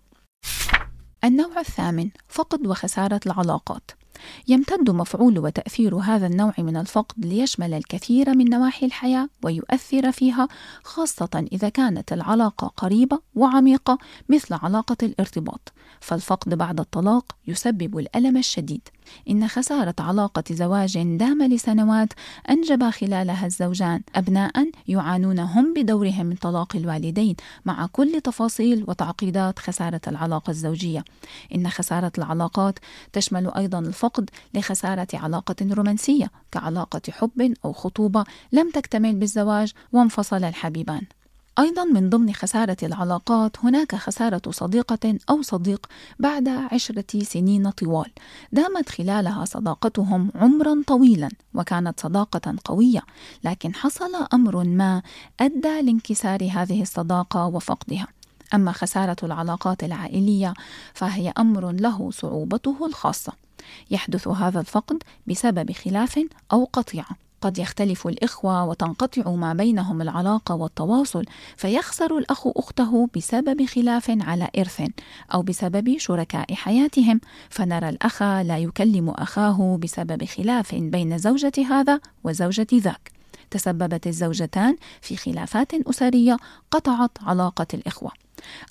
النوع 1.24 1.60
الثامن 1.60 2.10
فقد 2.28 2.68
وخسارة 2.68 3.20
العلاقات 3.26 3.92
يمتد 4.48 4.90
مفعول 4.90 5.40
وتأثير 5.40 5.96
هذا 5.96 6.28
النوع 6.28 6.54
من 6.58 6.78
الفقد 6.78 7.26
ليشمل 7.26 7.74
الكثير 7.74 8.36
من 8.36 8.50
نواحي 8.50 8.86
الحياة 8.86 9.30
ويؤثر 9.44 10.12
فيها 10.12 10.48
خاصة 10.84 11.48
إذا 11.52 11.70
كانت 11.70 12.14
العلاقة 12.14 12.68
قريبة 12.68 13.20
وعميقة 13.36 13.98
مثل 14.30 14.54
علاقة 14.54 14.98
الارتباط. 15.04 15.74
فالفقد 16.00 16.54
بعد 16.54 16.80
الطلاق 16.80 17.36
يسبب 17.48 18.00
الألم 18.00 18.38
الشديد. 18.38 18.82
إن 19.30 19.48
خسارة 19.48 19.96
علاقة 20.00 20.44
زواج 20.52 20.98
دام 21.18 21.44
لسنوات 21.44 22.14
أنجب 22.50 22.90
خلالها 22.90 23.46
الزوجان 23.46 24.02
أبناء 24.16 24.72
يعانون 24.88 25.40
هم 25.40 25.74
بدورهم 25.74 26.26
من 26.26 26.36
طلاق 26.36 26.76
الوالدين 26.76 27.36
مع 27.66 27.86
كل 27.86 28.22
تفاصيل 28.22 28.86
وتعقيدات 28.88 29.60
خسارة 29.60 30.02
العلاقة 30.08 30.52
الزوجية. 30.52 31.04
إن 31.56 31.70
خسارة 31.70 32.12
العلاقات 32.18 32.80
تشمل 33.14 33.52
أيضا 33.58 33.80
الفقد 33.80 34.09
لخسارة 34.54 35.08
علاقة 35.14 35.56
رومانسية 35.62 36.32
كعلاقة 36.52 37.02
حب 37.10 37.54
أو 37.66 37.74
خطوبة 37.74 38.24
لم 38.52 38.72
تكتمل 38.72 39.16
بالزواج 39.16 39.74
وانفصل 39.94 40.44
الحبيبان. 40.44 41.02
أيضا 41.60 41.84
من 41.84 42.10
ضمن 42.10 42.34
خسارة 42.34 42.78
العلاقات 42.84 43.58
هناك 43.64 43.96
خسارة 43.96 44.42
صديقة 44.50 45.18
أو 45.30 45.42
صديق 45.42 45.86
بعد 46.20 46.48
عشرة 46.48 47.24
سنين 47.24 47.70
طوال 47.70 48.12
دامت 48.52 48.90
خلالها 48.90 49.46
صداقتهم 49.46 50.32
عمرا 50.36 50.84
طويلا 50.88 51.30
وكانت 51.54 52.00
صداقة 52.00 52.56
قوية 52.66 53.02
لكن 53.44 53.76
حصل 53.76 54.28
أمر 54.34 54.64
ما 54.64 55.02
أدى 55.40 55.82
لانكسار 55.82 56.50
هذه 56.52 56.82
الصداقة 56.82 57.46
وفقدها. 57.46 58.08
أما 58.54 58.72
خسارة 58.72 59.18
العلاقات 59.24 59.84
العائلية 59.84 60.54
فهي 60.94 61.34
أمر 61.38 61.72
له 61.72 62.12
صعوبته 62.12 62.86
الخاصة. 62.86 63.34
يحدث 63.92 64.28
هذا 64.28 64.60
الفقد 64.60 65.04
بسبب 65.28 65.72
خلاف 65.72 66.20
أو 66.54 66.70
قطيعة. 66.74 67.30
قد 67.42 67.60
يختلف 67.60 68.08
الإخوة 68.08 68.66
وتنقطع 68.66 69.32
ما 69.32 69.54
بينهم 69.54 70.02
العلاقة 70.02 70.56
والتواصل 70.56 71.26
فيخسر 71.58 72.18
الأخ 72.18 72.48
أخته 72.48 73.10
بسبب 73.16 73.66
خلاف 73.66 74.12
على 74.22 74.50
إرث 74.58 74.82
أو 75.34 75.42
بسبب 75.42 75.98
شركاء 75.98 76.54
حياتهم. 76.54 77.22
فنرى 77.50 77.90
الأخ 77.90 78.22
لا 78.24 78.58
يكلم 78.58 79.10
أخاه 79.10 79.78
بسبب 79.82 80.26
خلاف 80.26 80.76
بين 80.76 81.18
زوجة 81.18 81.54
هذا 81.70 82.00
وزوجة 82.24 82.68
ذاك. 82.74 83.12
تسببت 83.52 84.08
الزوجتان 84.08 84.76
في 85.02 85.16
خلافات 85.16 85.74
أسرية 85.74 86.38
قطعت 86.72 87.12
علاقة 87.22 87.68
الإخوة. 87.74 88.12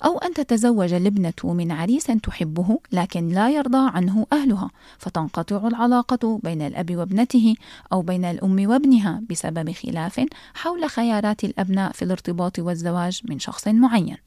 أو 0.05 0.17
أن 0.17 0.33
تتزوج 0.33 0.93
الابنة 0.93 1.33
من 1.43 1.71
عريس 1.71 2.05
تحبه 2.05 2.79
لكن 2.91 3.29
لا 3.29 3.49
يرضى 3.49 3.89
عنه 3.93 4.27
أهلها 4.33 4.69
فتنقطع 4.97 5.67
العلاقة 5.67 6.39
بين 6.43 6.61
الأب 6.61 6.95
وابنته 6.95 7.55
أو 7.93 8.01
بين 8.01 8.25
الأم 8.25 8.69
وابنها 8.69 9.21
بسبب 9.29 9.71
خلاف 9.71 10.25
حول 10.53 10.89
خيارات 10.89 11.43
الأبناء 11.43 11.91
في 11.91 12.01
الارتباط 12.01 12.59
والزواج 12.59 13.21
من 13.25 13.39
شخص 13.39 13.67
معين. 13.67 14.17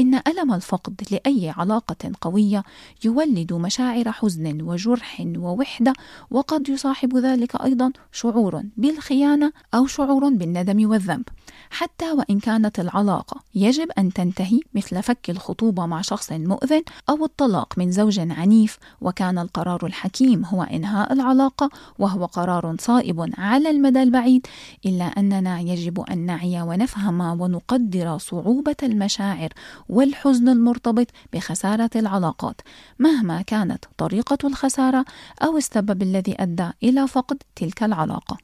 إن 0.00 0.14
ألم 0.14 0.52
الفقد 0.52 1.00
لأي 1.10 1.50
علاقة 1.56 2.12
قوية 2.20 2.64
يولد 3.04 3.52
مشاعر 3.52 4.12
حزن 4.12 4.62
وجرح 4.62 5.24
ووحدة 5.36 5.92
وقد 6.30 6.68
يصاحب 6.68 7.16
ذلك 7.16 7.56
أيضا 7.56 7.92
شعور 8.12 8.62
بالخيانة 8.76 9.52
أو 9.74 9.86
شعور 9.86 10.28
بالندم 10.28 10.90
والذنب. 10.90 11.24
حتى 11.70 12.12
وإن 12.12 12.40
كانت 12.40 12.80
العلاقة 12.80 13.40
يجب 13.54 13.88
أن 13.98 14.12
تنتهي 14.12 14.60
مثل 14.74 15.02
فك 15.02 15.30
الخطوبة 15.30 15.86
مع 15.86 16.00
شخص 16.00 16.32
مؤذن 16.32 16.82
أو 17.08 17.24
الطلاق 17.24 17.78
من 17.78 17.92
زوج 17.92 18.18
عنيف 18.18 18.78
وكان 19.00 19.38
القرار 19.38 19.86
الحكيم 19.86 20.44
هو 20.44 20.62
إنهاء 20.62 21.12
العلاقة 21.12 21.70
وهو 21.98 22.24
قرار 22.24 22.76
صائب 22.80 23.30
على 23.38 23.70
المدى 23.70 24.02
البعيد 24.02 24.46
إلا 24.86 25.04
أننا 25.04 25.60
يجب 25.60 26.00
أن 26.00 26.18
نعي 26.18 26.62
ونفهم 26.62 27.40
ونقدر 27.40 28.18
صعوبة 28.18 28.76
المشاعر 28.82 29.45
والحزن 29.88 30.48
المرتبط 30.48 31.06
بخسارة 31.32 31.90
العلاقات 31.96 32.60
مهما 32.98 33.42
كانت 33.42 33.84
طريقة 33.98 34.38
الخسارة 34.44 35.04
أو 35.42 35.56
السبب 35.56 36.02
الذي 36.02 36.42
أدى 36.42 36.70
إلى 36.82 37.08
فقد 37.08 37.42
تلك 37.56 37.82
العلاقة. 37.82 38.38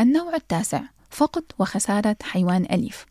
النوع 0.00 0.34
التاسع 0.34 0.82
فقد 1.10 1.44
وخسارة 1.58 2.16
حيوان 2.22 2.64
أليف. 2.64 3.06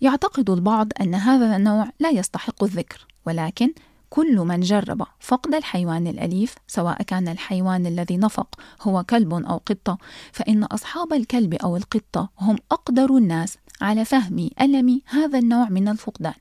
يعتقد 0.00 0.50
البعض 0.50 0.88
أن 1.00 1.14
هذا 1.14 1.56
النوع 1.56 1.88
لا 2.00 2.10
يستحق 2.10 2.64
الذكر، 2.64 3.06
ولكن 3.26 3.72
كل 4.12 4.36
من 4.36 4.60
جرب 4.60 5.02
فقد 5.20 5.54
الحيوان 5.54 6.06
الأليف 6.06 6.54
سواء 6.66 7.02
كان 7.02 7.28
الحيوان 7.28 7.86
الذي 7.86 8.16
نفق 8.16 8.48
هو 8.82 9.02
كلب 9.02 9.34
أو 9.34 9.56
قطة 9.56 9.98
فإن 10.32 10.64
أصحاب 10.64 11.12
الكلب 11.12 11.54
أو 11.54 11.76
القطة 11.76 12.28
هم 12.38 12.58
أقدر 12.72 13.16
الناس 13.16 13.58
على 13.80 14.04
فهم 14.04 14.50
ألم 14.60 15.00
هذا 15.06 15.38
النوع 15.38 15.68
من 15.68 15.88
الفقدان. 15.88 16.34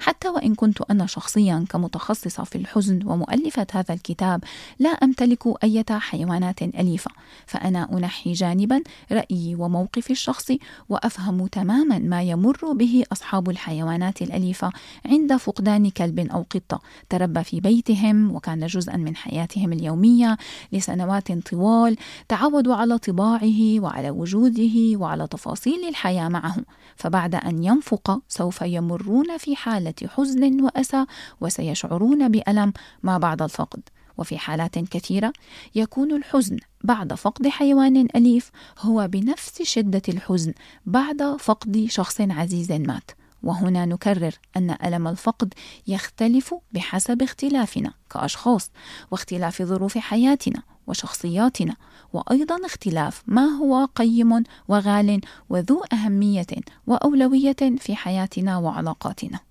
حتى 0.00 0.28
وإن 0.28 0.54
كنت 0.54 0.80
أنا 0.90 1.06
شخصيا 1.06 1.64
كمتخصصة 1.68 2.44
في 2.44 2.56
الحزن 2.56 3.00
ومؤلفة 3.06 3.66
هذا 3.72 3.94
الكتاب 3.94 4.44
لا 4.78 4.88
أمتلك 4.88 5.64
أي 5.64 5.84
حيوانات 5.90 6.62
أليفة 6.62 7.10
فأنا 7.46 7.88
أنحي 7.92 8.32
جانبا 8.32 8.82
رأيي 9.12 9.54
وموقفي 9.54 10.10
الشخصي 10.10 10.60
وأفهم 10.88 11.46
تماما 11.46 11.98
ما 11.98 12.22
يمر 12.22 12.72
به 12.72 13.04
أصحاب 13.12 13.50
الحيوانات 13.50 14.22
الأليفة 14.22 14.72
عند 15.06 15.36
فقدان 15.36 15.90
كلب 15.90 16.20
أو 16.20 16.46
قطة 16.54 16.80
تربى 17.08 17.44
في 17.44 17.60
بيتهم 17.60 18.34
وكان 18.34 18.66
جزءا 18.66 18.96
من 18.96 19.16
حياتهم 19.16 19.72
اليومية 19.72 20.38
لسنوات 20.72 21.32
طوال 21.32 21.96
تعودوا 22.28 22.74
على 22.74 22.98
طباعه 22.98 23.80
وعلى 23.80 24.10
وجوده 24.10 24.98
وعلى 24.98 25.26
تفاصيل 25.26 25.88
الحياة 25.88 26.28
معه. 26.28 26.56
فبعد 26.96 27.34
أن 27.34 27.64
ينفق 27.64 28.22
سوف 28.28 28.62
يمرون 28.62 29.38
في 29.38 29.56
حالة 29.56 29.94
حزن 30.06 30.62
وأسى 30.62 31.04
وسيشعرون 31.40 32.28
بألم 32.28 32.72
ما 33.02 33.18
بعد 33.18 33.42
الفقد. 33.42 33.80
وفي 34.18 34.38
حالات 34.38 34.78
كثيرة 34.78 35.32
يكون 35.74 36.12
الحزن 36.12 36.56
بعد 36.84 37.14
فقد 37.14 37.48
حيوان 37.48 38.08
أليف 38.16 38.50
هو 38.78 39.08
بنفس 39.08 39.62
شدة 39.62 40.02
الحزن 40.08 40.52
بعد 40.86 41.36
فقد 41.38 41.86
شخص 41.88 42.20
عزيز 42.20 42.72
مات. 42.72 43.10
وهنا 43.42 43.86
نكرر 43.86 44.34
أن 44.56 44.76
ألم 44.84 45.08
الفقد 45.08 45.54
يختلف 45.86 46.54
بحسب 46.72 47.22
اختلافنا 47.22 47.92
كأشخاص 48.10 48.70
واختلاف 49.10 49.62
ظروف 49.62 49.98
حياتنا 49.98 50.62
وشخصياتنا 50.86 51.76
وأيضا 52.12 52.66
اختلاف 52.66 53.22
ما 53.26 53.44
هو 53.44 53.84
قيم 53.84 54.42
وغال 54.68 55.20
وذو 55.48 55.84
أهمية 55.92 56.46
وأولوية 56.86 57.76
في 57.78 57.96
حياتنا 57.96 58.58
وعلاقاتنا. 58.58 59.49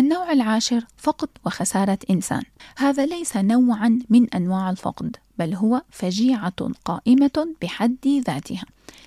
النوع 0.00 0.32
العاشر 0.32 0.84
فقد 0.96 1.28
وخسارة 1.46 1.98
إنسان. 2.10 2.42
هذا 2.76 3.06
ليس 3.06 3.36
نوعا 3.36 3.98
من 4.10 4.34
أنواع 4.34 4.70
الفقد 4.70 5.16
بل 5.38 5.54
هو 5.54 5.82
فجيعة 5.90 6.70
قائمة 6.84 7.54
بحد 7.62 8.22
ذاتها. 8.26 8.64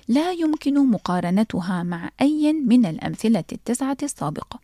لا 0.08 0.32
يمكن 0.32 0.90
مقارنتها 0.90 1.82
مع 1.82 2.10
أي 2.20 2.52
من 2.52 2.86
الأمثلة 2.86 3.44
التسعة 3.52 3.96
السابقة. 4.02 4.60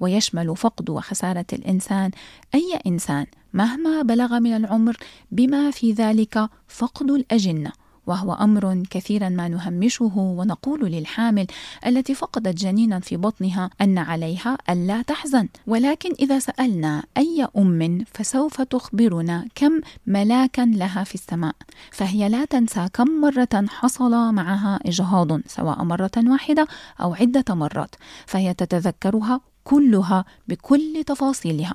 ويشمل 0.00 0.56
فقد 0.56 0.90
وخسارة 0.90 1.46
الإنسان 1.52 2.10
أي 2.54 2.80
إنسان 2.86 3.26
مهما 3.52 4.02
بلغ 4.02 4.38
من 4.38 4.56
العمر 4.56 4.96
بما 5.30 5.70
في 5.70 5.92
ذلك 5.92 6.48
فقد 6.68 7.10
الأجنة. 7.10 7.72
وهو 8.06 8.32
أمر 8.32 8.82
كثيرا 8.90 9.28
ما 9.28 9.48
نهمشه 9.48 10.12
ونقول 10.16 10.80
للحامل 10.80 11.46
التي 11.86 12.14
فقدت 12.14 12.56
جنينا 12.56 13.00
في 13.00 13.16
بطنها 13.16 13.70
أن 13.80 13.98
عليها 13.98 14.58
ألا 14.70 15.02
تحزن. 15.02 15.48
ولكن 15.66 16.10
إذا 16.20 16.38
سألنا 16.38 17.04
أي 17.16 17.46
أم 17.56 18.04
فسوف 18.14 18.62
تخبرنا 18.62 19.44
كم 19.54 19.80
ملاكا 20.06 20.62
لها 20.62 21.04
في 21.04 21.14
السماء. 21.14 21.54
فهي 21.90 22.28
لا 22.28 22.44
تنسى 22.44 22.88
كم 22.92 23.20
مرة 23.20 23.66
حصل 23.68 24.34
معها 24.34 24.80
إجهاض 24.86 25.40
سواء 25.46 25.84
مرة 25.84 26.10
واحدة 26.16 26.66
أو 27.00 27.14
عدة 27.14 27.54
مرات. 27.54 27.94
فهي 28.26 28.54
تتذكرها 28.54 29.40
كلها 29.64 30.24
بكل 30.48 31.04
تفاصيلها. 31.06 31.74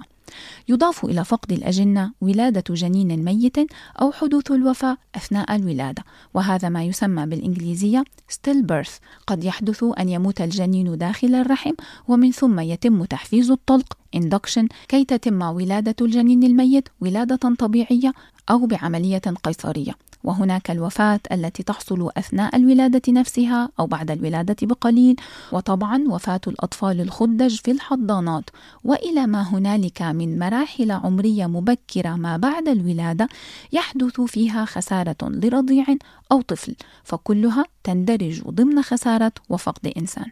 يضاف 0.70 1.06
إلى 1.06 1.26
فقد 1.26 1.52
الأجنة 1.52 2.12
ولادة 2.22 2.74
جنين 2.76 3.26
ميت 3.26 3.58
أو 4.02 4.12
حدوث 4.12 4.52
الوفاة 4.52 4.98
أثناء 5.16 5.56
الولادة. 5.56 6.04
وهذا 6.34 6.70
ما 6.70 6.84
يسمى 6.84 7.26
بالإنجليزية 7.26 8.04
stillbirth 8.32 9.00
قد 9.28 9.44
يحدث 9.44 9.86
أن 10.00 10.10
يموت 10.10 10.42
الجنين 10.42 10.98
داخل 10.98 11.36
الرحم 11.36 11.74
ومن 12.08 12.32
ثم 12.32 12.60
يتم 12.60 13.04
تحفيز 13.04 13.52
الطلق 13.52 13.98
induction 14.18 14.68
كي 14.88 15.06
تتم 15.06 15.42
ولادة 15.42 15.96
الجنين 16.02 16.44
الميت 16.44 16.90
ولادة 17.02 17.56
طبيعية 17.60 18.14
أو 18.50 18.66
بعملية 18.66 19.22
قيصرية. 19.44 19.96
وهناك 20.24 20.72
الوفاة 20.72 21.20
التي 21.32 21.64
تحصل 21.64 22.10
أثناء 22.18 22.56
الولادة 22.56 23.02
نفسها 23.14 23.70
أو 23.80 23.88
بعد 23.88 24.12
الولادة 24.12 24.56
بقليل 24.62 25.16
وطبعا 25.52 26.04
وفاة 26.08 26.42
الأطفال 26.48 27.02
الخدج 27.02 27.56
في 27.56 27.72
الحضانات. 27.72 28.50
وإلى 28.84 29.28
ما 29.28 29.42
هنالك 29.42 30.02
من 30.02 30.40
مراحل 30.40 30.92
عمرية 30.92 31.46
مبكرة 31.46 32.10
ما 32.10 32.38
بعد 32.38 32.68
الولادة 32.68 33.28
يحدث 33.72 34.22
فيها 34.22 34.66
خسارة 34.66 35.18
لرضيع 35.22 35.86
أو 36.32 36.42
طفل 36.42 36.76
فكلها 37.04 37.66
تندرج 37.84 38.42
ضمن 38.42 38.82
خسارة 38.82 39.32
وفقد 39.50 39.94
إنسان. 39.98 40.32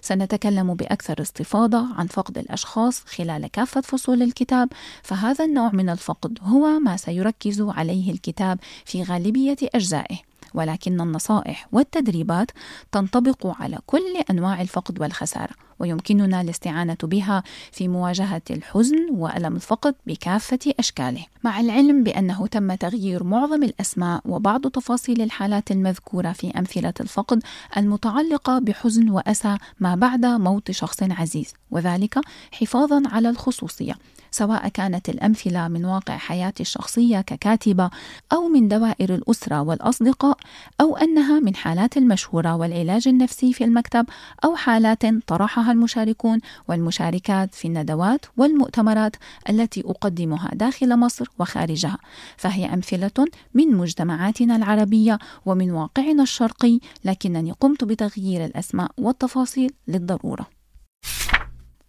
سنتكلم 0.00 0.74
بأكثر 0.74 1.22
استفاضة 1.22 1.86
عن 1.96 2.06
فقد 2.06 2.38
الأشخاص 2.38 3.04
خلال 3.04 3.46
كافة 3.46 3.80
فصول 3.80 4.22
الكتاب 4.22 4.68
فهذا 5.02 5.44
النوع 5.44 5.70
من 5.72 5.88
الفقد 5.88 6.38
هو 6.42 6.78
ما 6.78 6.96
سيركز 6.96 7.60
عليه 7.60 8.12
الكتاب 8.12 8.58
في 8.84 9.02
غالبية 9.02 9.56
أجزائه. 9.74 10.29
ولكن 10.54 11.00
النصائح 11.00 11.68
والتدريبات 11.72 12.50
تنطبق 12.92 13.62
على 13.62 13.78
كل 13.86 14.16
أنواع 14.30 14.60
الفقد 14.62 15.00
والخسارة 15.00 15.70
ويمكننا 15.80 16.40
الاستعانة 16.40 16.96
بها 17.02 17.42
في 17.72 17.88
مواجهة 17.88 18.42
الحزن 18.50 19.06
وألم 19.10 19.56
الفقد 19.56 19.94
بكافة 20.06 20.58
أشكاله. 20.78 21.26
مع 21.44 21.60
العلم 21.60 22.02
بأنه 22.02 22.46
تم 22.46 22.74
تغيير 22.74 23.24
معظم 23.24 23.62
الأسماء 23.62 24.20
وبعض 24.24 24.66
تفاصيل 24.66 25.22
الحالات 25.22 25.70
المذكورة 25.70 26.32
في 26.32 26.50
أمثلة 26.58 26.94
الفقد 27.00 27.42
المتعلقة 27.76 28.58
بحزن 28.58 29.10
وأسى 29.10 29.56
ما 29.80 29.94
بعد 29.94 30.26
موت 30.26 30.70
شخص 30.70 31.02
عزيز 31.02 31.54
وذلك 31.70 32.20
حفاظا 32.52 33.02
على 33.06 33.30
الخصوصية 33.30 33.94
سواء 34.30 34.68
كانت 34.68 35.08
الأمثلة 35.08 35.68
من 35.68 35.84
واقع 35.84 36.16
حياتي 36.16 36.62
الشخصية 36.62 37.20
ككاتبة 37.20 37.90
أو 38.32 38.48
من 38.48 38.68
دوائر 38.68 39.14
الأسرة 39.14 39.62
والأصدقاء 39.62 40.38
أو 40.80 40.96
أنها 40.96 41.40
من 41.40 41.56
حالات 41.56 41.96
المشهورة 41.96 42.56
والعلاج 42.56 43.08
النفسي 43.08 43.52
في 43.52 43.64
المكتب 43.64 44.06
أو 44.44 44.56
حالات 44.56 45.06
طرحها 45.26 45.72
المشاركون 45.72 46.40
والمشاركات 46.68 47.54
في 47.54 47.68
الندوات 47.68 48.26
والمؤتمرات 48.36 49.16
التي 49.48 49.80
أقدمها 49.80 50.50
داخل 50.52 50.96
مصر 50.96 51.26
وخارجها. 51.38 51.98
فهي 52.36 52.74
أمثلة 52.74 53.26
من 53.54 53.76
مجتمعاتنا 53.76 54.56
العربية 54.56 55.18
ومن 55.46 55.70
واقعنا 55.70 56.22
الشرقي 56.22 56.78
لكنني 57.04 57.52
قمت 57.52 57.84
بتغيير 57.84 58.44
الأسماء 58.44 58.90
والتفاصيل 58.98 59.70
للضرورة. 59.88 60.59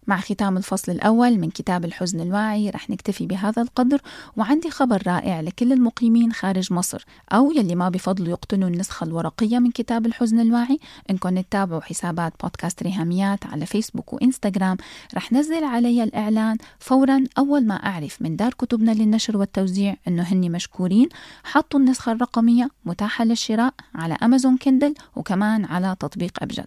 مع 0.06 0.20
ختام 0.20 0.56
الفصل 0.56 0.92
الأول 0.92 1.38
من 1.38 1.50
كتاب 1.50 1.84
الحزن 1.84 2.20
الواعي 2.20 2.70
رح 2.70 2.90
نكتفي 2.90 3.26
بهذا 3.26 3.62
القدر 3.62 4.00
وعندي 4.36 4.70
خبر 4.70 5.02
رائع 5.06 5.40
لكل 5.40 5.72
المقيمين 5.72 6.32
خارج 6.32 6.72
مصر 6.72 7.04
أو 7.32 7.52
يلي 7.52 7.74
ما 7.74 7.88
بفضلوا 7.88 8.28
يقتنوا 8.28 8.68
النسخة 8.68 9.04
الورقية 9.04 9.58
من 9.58 9.70
كتاب 9.70 10.06
الحزن 10.06 10.40
الواعي. 10.40 10.78
إنكم 11.10 11.40
تتابعوا 11.40 11.80
حسابات 11.80 12.32
بودكاست 12.42 12.82
ريهاميات 12.82 13.46
على 13.46 13.66
فيسبوك 13.66 14.12
وإنستغرام. 14.12 14.76
رح 15.14 15.32
نزل 15.32 15.64
علي 15.64 16.02
الإعلان 16.02 16.56
فورا 16.78 17.24
أول 17.38 17.66
ما 17.66 17.74
أعرف 17.74 18.22
من 18.22 18.36
دار 18.36 18.54
كتبنا 18.54 18.90
للنشر 18.90 19.36
والتوزيع 19.36 19.96
إنه 20.08 20.22
هني 20.22 20.48
مشكورين. 20.48 21.08
حطوا 21.44 21.80
النسخة 21.80 22.12
الرقمية 22.12 22.68
متاحة 22.84 23.24
للشراء 23.24 23.74
على 23.94 24.14
أمازون 24.22 24.56
كندل 24.56 24.94
وكمان 25.16 25.64
على 25.64 25.96
تطبيق 26.00 26.32
أبجد. 26.42 26.66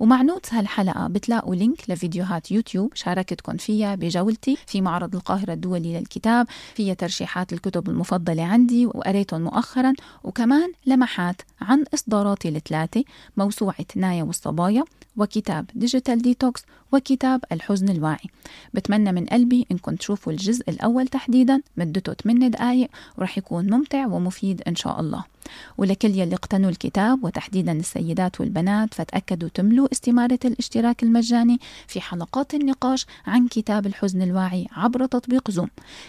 ومع 0.00 0.22
notes 0.22 0.54
هالحلقة 0.54 1.06
بتلاقوا 1.06 1.54
link 1.54 1.90
لفيديوهات 1.90 2.52
يوتيوب 2.52 2.94
شاركتكم 2.94 3.56
فيها 3.56 3.94
بجولتي. 3.94 4.56
في 4.66 4.80
معرض 4.80 5.14
القاهرة 5.14 5.52
الدولي 5.52 5.98
للكتاب 6.00 6.46
فيها 6.74 6.94
ترشيحات 6.94 7.52
الكتب 7.52 7.88
المفضلة 7.88 8.44
عندي 8.44 8.86
وقريتهم 8.86 9.40
مؤخرا 9.40 9.92
وكمان 10.24 10.72
لمحات 10.86 11.42
عن 11.60 11.84
إصداراتي 11.94 12.48
الثلاثة 12.48 13.04
موسوعة 13.36 13.86
نايا 13.96 14.22
والصبايا 14.22 14.84
وكتاب 15.16 15.66
Digital 15.74 16.22
Detox 16.22 16.62
وكتاب 16.92 17.44
الحزن 17.52 17.88
الواعي. 17.88 18.28
بتمنى 18.74 19.12
من 19.12 19.26
قلبي 19.26 19.66
انكم 19.72 19.94
تشوفوا 19.94 20.32
الجزء 20.32 20.70
الأول 20.70 21.08
تحديدا 21.08 21.62
مدته 21.76 22.12
8 22.12 22.48
دقايق 22.48 22.88
ورح 23.18 23.38
يكون 23.38 23.70
ممتع 23.70 24.06
ومفيد 24.06 24.62
إن 24.68 24.76
شاء 24.76 25.00
الله. 25.00 25.24
ولكل 25.78 26.10
يلي 26.10 26.34
اقتنوا 26.34 26.70
الكتاب 26.70 27.24
وتحديدا 27.24 27.72
السيدات 27.72 28.40
والبنات 28.40 28.94
فتأكدوا 28.94 29.48
تملوا 29.48 29.88
استمارة 29.92 30.38
الاشتراك 30.44 31.02
المجاني 31.02 31.58
في 31.86 32.00
حلقات 32.00 32.54
النقاش 32.54 33.06
عن 33.26 33.48
كتاب 33.48 33.86
الحزن 33.86 34.22
الواعي 34.22 34.66
عبر 34.72 35.06
تطبيق 35.06 35.50
زوم 35.50 35.68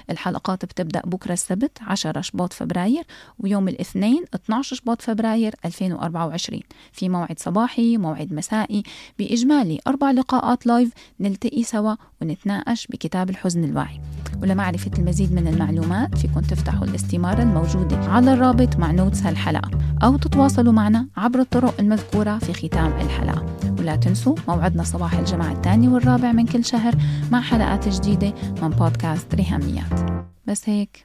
الحلقات 0.09 0.65
بتبدأ 0.65 1.01
بكرة 1.05 1.33
السبت 1.33 1.77
10 1.81 2.21
شباط 2.21 2.53
فبراير 2.53 3.03
ويوم 3.39 3.67
الاثنين 3.67 4.23
12 4.35 4.75
شباط 4.75 5.01
فبراير 5.01 5.55
2024 5.65 6.61
في 6.91 7.09
موعد 7.09 7.39
صباحي 7.39 7.97
موعد 7.97 8.33
مسائي 8.33 8.83
بإجمالي 9.19 9.79
أربع 9.87 10.11
لقاءات 10.11 10.67
live 10.67 10.91
نلتقي 11.19 11.63
سوا 11.63 11.95
ونتناقش 12.21 12.87
بكتاب 12.87 13.29
الحزن 13.29 13.63
الواعي. 13.63 14.01
ولمعرفة 14.41 14.91
المزيد 14.99 15.33
من 15.33 15.47
المعلومات 15.47 16.17
فيكم 16.17 16.39
تفتحوا 16.39 16.87
الاستمارة 16.87 17.41
الموجودة 17.41 17.97
على 17.97 18.33
الرابط 18.33 18.75
مع 18.75 18.91
notes 18.91 19.24
هالحلقة 19.25 19.69
أو 20.03 20.17
تتواصلوا 20.17 20.73
معنا 20.73 21.07
عبر 21.17 21.39
الطرق 21.39 21.73
المذكورة 21.79 22.37
في 22.37 22.53
ختام 22.53 22.91
الحلقة 23.01 23.45
ولا 23.79 23.95
تنسوا 23.95 24.35
موعدنا 24.47 24.83
صباح 24.83 25.13
الجمعة 25.13 25.51
الثاني 25.51 25.87
والرابع 25.87 26.31
من 26.31 26.45
كل 26.45 26.65
شهر 26.65 26.93
مع 27.31 27.41
حلقات 27.41 27.87
جديدة 27.87 28.33
من 28.61 28.69
بودكاست 28.69 29.35
ريهاميات. 29.35 30.25
بس 30.47 30.69
هيك. 30.69 31.04